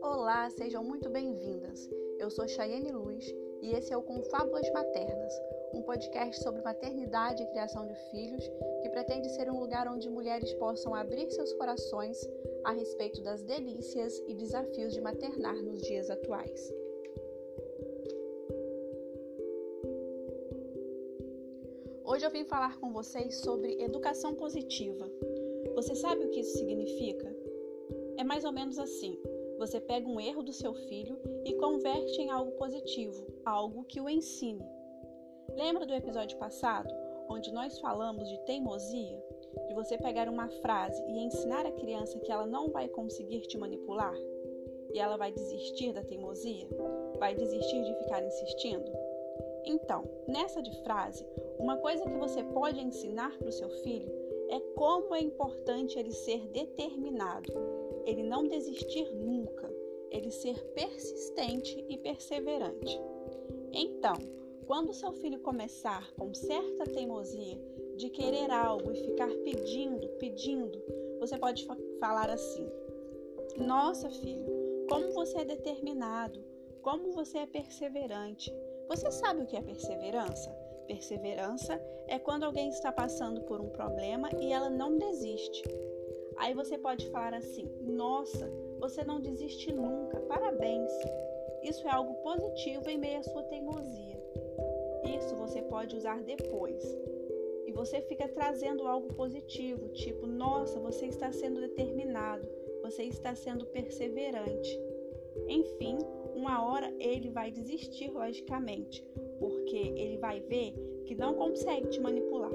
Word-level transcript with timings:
Olá, 0.00 0.48
sejam 0.50 0.84
muito 0.84 1.10
bem-vindas. 1.10 1.90
Eu 2.20 2.30
sou 2.30 2.46
Chayane 2.46 2.92
Luz 2.92 3.34
e 3.60 3.72
esse 3.72 3.92
é 3.92 3.96
o 3.96 4.02
Confábulas 4.02 4.70
Maternas, 4.72 5.32
um 5.74 5.82
podcast 5.82 6.40
sobre 6.42 6.62
maternidade 6.62 7.42
e 7.42 7.46
criação 7.46 7.84
de 7.86 7.94
filhos 8.10 8.48
que 8.82 8.90
pretende 8.90 9.28
ser 9.30 9.50
um 9.50 9.58
lugar 9.58 9.88
onde 9.88 10.08
mulheres 10.08 10.52
possam 10.54 10.94
abrir 10.94 11.28
seus 11.32 11.52
corações 11.54 12.16
a 12.62 12.70
respeito 12.70 13.20
das 13.22 13.42
delícias 13.42 14.22
e 14.28 14.34
desafios 14.34 14.94
de 14.94 15.00
maternar 15.00 15.56
nos 15.56 15.82
dias 15.82 16.08
atuais. 16.10 16.72
Hoje 22.10 22.24
eu 22.24 22.30
vim 22.30 22.42
falar 22.42 22.80
com 22.80 22.90
vocês 22.90 23.42
sobre 23.42 23.82
educação 23.82 24.34
positiva. 24.34 25.06
Você 25.74 25.94
sabe 25.94 26.24
o 26.24 26.30
que 26.30 26.40
isso 26.40 26.56
significa? 26.56 27.30
É 28.16 28.24
mais 28.24 28.46
ou 28.46 28.50
menos 28.50 28.78
assim: 28.78 29.20
você 29.58 29.78
pega 29.78 30.08
um 30.08 30.18
erro 30.18 30.42
do 30.42 30.50
seu 30.50 30.72
filho 30.72 31.20
e 31.44 31.52
converte 31.56 32.22
em 32.22 32.30
algo 32.30 32.52
positivo, 32.52 33.26
algo 33.44 33.84
que 33.84 34.00
o 34.00 34.08
ensine. 34.08 34.64
Lembra 35.54 35.84
do 35.84 35.92
episódio 35.92 36.38
passado, 36.38 36.88
onde 37.28 37.52
nós 37.52 37.78
falamos 37.78 38.26
de 38.26 38.38
teimosia? 38.46 39.22
De 39.66 39.74
você 39.74 39.98
pegar 39.98 40.30
uma 40.30 40.48
frase 40.62 41.02
e 41.08 41.18
ensinar 41.26 41.66
a 41.66 41.72
criança 41.72 42.18
que 42.20 42.32
ela 42.32 42.46
não 42.46 42.70
vai 42.70 42.88
conseguir 42.88 43.42
te 43.42 43.58
manipular? 43.58 44.16
E 44.94 44.98
ela 44.98 45.18
vai 45.18 45.30
desistir 45.30 45.92
da 45.92 46.02
teimosia? 46.02 46.68
Vai 47.18 47.34
desistir 47.34 47.82
de 47.82 47.94
ficar 47.98 48.24
insistindo? 48.24 49.07
Então, 49.64 50.04
nessa 50.26 50.62
de 50.62 50.72
frase, 50.82 51.24
uma 51.58 51.76
coisa 51.76 52.04
que 52.04 52.16
você 52.16 52.42
pode 52.42 52.80
ensinar 52.80 53.36
para 53.38 53.48
o 53.48 53.52
seu 53.52 53.68
filho 53.82 54.10
é 54.48 54.60
como 54.74 55.14
é 55.14 55.20
importante 55.20 55.98
ele 55.98 56.12
ser 56.12 56.46
determinado, 56.48 57.52
ele 58.06 58.22
não 58.22 58.46
desistir 58.46 59.14
nunca, 59.14 59.70
ele 60.10 60.30
ser 60.30 60.58
persistente 60.72 61.84
e 61.88 61.98
perseverante. 61.98 62.98
Então, 63.72 64.14
quando 64.66 64.92
seu 64.92 65.12
filho 65.12 65.40
começar 65.40 66.10
com 66.14 66.32
certa 66.34 66.84
teimosia 66.84 67.58
de 67.96 68.08
querer 68.10 68.50
algo 68.50 68.92
e 68.92 68.96
ficar 68.96 69.30
pedindo, 69.44 70.08
pedindo, 70.18 70.82
você 71.18 71.36
pode 71.36 71.66
falar 71.98 72.30
assim: 72.30 72.66
Nossa, 73.56 74.10
filho, 74.10 74.46
como 74.88 75.12
você 75.12 75.38
é 75.38 75.44
determinado, 75.44 76.42
como 76.82 77.12
você 77.12 77.38
é 77.38 77.46
perseverante. 77.46 78.52
Você 78.88 79.10
sabe 79.10 79.42
o 79.42 79.46
que 79.46 79.54
é 79.54 79.60
perseverança? 79.60 80.50
Perseverança 80.86 81.78
é 82.06 82.18
quando 82.18 82.44
alguém 82.44 82.70
está 82.70 82.90
passando 82.90 83.42
por 83.42 83.60
um 83.60 83.68
problema 83.68 84.30
e 84.40 84.50
ela 84.50 84.70
não 84.70 84.96
desiste. 84.96 85.62
Aí 86.38 86.54
você 86.54 86.78
pode 86.78 87.06
falar 87.10 87.34
assim: 87.34 87.68
Nossa, 87.82 88.50
você 88.80 89.04
não 89.04 89.20
desiste 89.20 89.70
nunca, 89.70 90.18
parabéns. 90.20 90.90
Isso 91.62 91.86
é 91.86 91.90
algo 91.90 92.14
positivo 92.22 92.88
em 92.88 92.96
meio 92.96 93.18
à 93.18 93.22
sua 93.22 93.42
teimosia. 93.42 94.22
Isso 95.04 95.36
você 95.36 95.60
pode 95.60 95.94
usar 95.94 96.22
depois. 96.22 96.82
E 97.66 97.72
você 97.72 98.00
fica 98.00 98.26
trazendo 98.26 98.88
algo 98.88 99.12
positivo, 99.12 99.88
tipo: 99.90 100.26
Nossa, 100.26 100.80
você 100.80 101.06
está 101.06 101.30
sendo 101.30 101.60
determinado, 101.60 102.48
você 102.80 103.02
está 103.02 103.34
sendo 103.34 103.66
perseverante. 103.66 104.87
Enfim, 105.46 105.98
uma 106.34 106.64
hora 106.64 106.92
ele 106.98 107.30
vai 107.30 107.50
desistir, 107.50 108.10
logicamente, 108.10 109.04
porque 109.38 109.76
ele 109.76 110.18
vai 110.18 110.40
ver 110.40 110.72
que 111.04 111.14
não 111.14 111.34
consegue 111.34 111.88
te 111.88 112.00
manipular. 112.00 112.52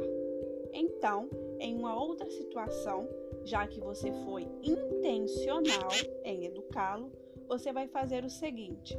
Então, 0.74 1.30
em 1.60 1.76
uma 1.76 2.00
outra 2.00 2.30
situação, 2.30 3.08
já 3.44 3.68
que 3.68 3.80
você 3.80 4.12
foi 4.26 4.48
intencional 4.64 5.90
em 6.24 6.46
educá-lo, 6.46 7.12
você 7.48 7.72
vai 7.72 7.88
fazer 7.88 8.24
o 8.24 8.30
seguinte: 8.30 8.98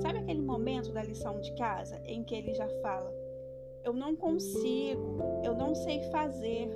sabe 0.00 0.18
aquele 0.18 0.42
momento 0.42 0.92
da 0.92 1.02
lição 1.02 1.40
de 1.40 1.54
casa 1.54 2.00
em 2.04 2.22
que 2.24 2.34
ele 2.34 2.54
já 2.54 2.68
fala, 2.80 3.12
eu 3.84 3.92
não 3.92 4.16
consigo, 4.16 5.18
eu 5.44 5.54
não 5.54 5.74
sei 5.74 6.02
fazer, 6.10 6.68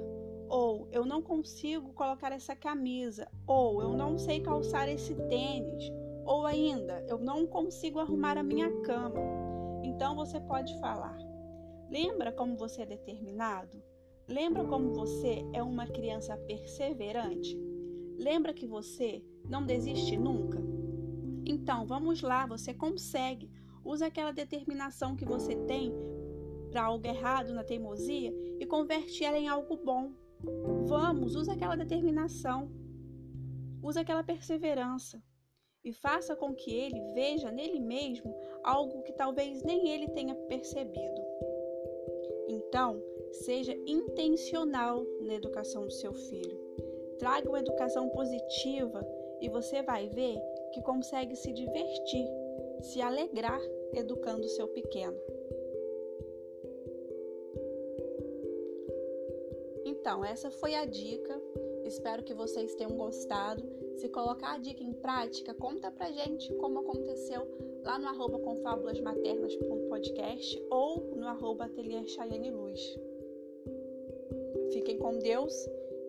ou 0.49 0.89
eu 0.91 1.05
não 1.05 1.21
consigo 1.23 1.93
colocar 1.93 2.33
essa 2.33 2.57
camisa, 2.57 3.29
ou 3.47 3.83
eu 3.83 3.91
não 3.91 4.19
sei 4.19 4.41
calçar 4.41 4.89
esse 4.89 5.15
tênis, 5.29 5.93
ou 6.25 6.47
ainda, 6.47 7.05
eu 7.09 7.19
não 7.19 7.47
consigo 7.47 7.99
arrumar 7.99 8.37
a 8.37 8.43
minha 8.43 8.71
cama. 8.83 9.21
Então 9.83 10.15
você 10.15 10.41
pode 10.41 10.79
falar: 10.81 11.17
Lembra 11.91 12.33
como 12.33 12.57
você 12.57 12.83
é 12.83 12.87
determinado? 12.87 13.83
Lembra 14.29 14.65
como 14.65 14.95
você 14.95 15.45
é 15.53 15.63
uma 15.63 15.87
criança 15.87 16.37
perseverante? 16.37 17.59
Lembra 18.17 18.55
que 18.55 18.67
você 18.67 19.25
não 19.49 19.67
desiste 19.67 20.17
nunca? 20.17 20.63
Então, 21.45 21.85
vamos 21.85 22.23
lá, 22.23 22.47
você 22.47 22.73
consegue. 22.73 23.51
Usa 23.85 24.07
aquela 24.07 24.31
determinação 24.31 25.17
que 25.17 25.25
você 25.25 25.57
tem 25.57 25.93
para 26.71 26.85
algo 26.85 27.05
errado 27.05 27.53
na 27.53 27.65
teimosia 27.65 28.33
e 28.61 28.67
converte 28.67 29.25
ela 29.25 29.39
em 29.39 29.49
algo 29.49 29.77
bom. 29.77 30.13
Vamos, 30.87 31.35
usa 31.35 31.55
aquela 31.55 31.75
determinação. 31.75 32.71
Usa 33.83 34.03
aquela 34.03 34.23
perseverança 34.23 35.21
e 35.85 35.93
faça 35.93 36.37
com 36.37 36.55
que 36.55 36.75
ele 36.75 37.01
veja 37.15 37.51
nele 37.51 37.81
mesmo 37.81 38.35
algo 38.63 39.03
que 39.03 39.13
talvez 39.13 39.63
nem 39.63 39.89
ele 39.89 40.09
tenha 40.09 40.35
percebido. 40.35 41.23
Então, 42.49 43.03
seja 43.33 43.73
intencional 43.87 45.05
na 45.23 45.35
educação 45.35 45.87
do 45.87 45.93
seu 45.93 46.13
filho. 46.13 46.59
Traga 47.19 47.49
uma 47.49 47.61
educação 47.61 48.09
positiva 48.11 49.07
e 49.41 49.49
você 49.49 49.83
vai 49.83 50.09
ver 50.09 50.39
que 50.73 50.83
consegue 50.83 51.37
se 51.37 51.53
divertir, 51.53 52.27
se 52.83 53.01
alegrar 53.01 53.61
educando 53.95 54.49
seu 54.49 54.69
pequeno. 54.69 55.17
Então, 59.85 60.25
essa 60.25 60.51
foi 60.51 60.75
a 60.75 60.85
dica. 60.85 61.41
Espero 61.91 62.23
que 62.23 62.33
vocês 62.33 62.75
tenham 62.77 62.97
gostado. 62.97 63.69
Se 63.97 64.09
colocar 64.09 64.53
a 64.53 64.59
dica 64.59 64.81
em 64.81 64.93
prática, 64.93 65.53
conta 65.53 65.91
pra 65.91 66.13
gente 66.13 66.55
como 66.55 66.79
aconteceu 66.79 67.43
lá 67.83 67.99
no 67.99 68.07
arroba 68.07 68.39
confabulasmaternas.podcast 68.39 70.65
ou 70.71 71.17
no 71.17 71.27
arroba 71.27 71.65
ateliê 71.65 72.07
Chayane 72.07 72.53
Luz. 72.53 72.81
Fiquem 74.73 74.99
com 74.99 75.19
Deus 75.19 75.53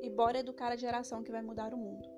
e 0.04 0.10
bora 0.12 0.38
educar 0.38 0.72
a 0.72 0.76
geração 0.76 1.24
que 1.24 1.32
vai 1.32 1.42
mudar 1.42 1.74
o 1.74 1.78
mundo. 1.78 2.11